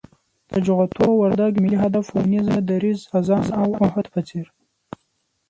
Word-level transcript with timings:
د 0.49 0.51
جغتو، 0.65 1.05
وردگ، 1.21 1.53
ملي 1.63 1.77
هدف 1.83 2.05
اونيزه، 2.17 2.55
دريځ، 2.69 3.01
آذان 3.17 3.47
او 3.61 3.69
عهد 3.81 4.05
په 4.13 4.21
څېر 4.27 4.47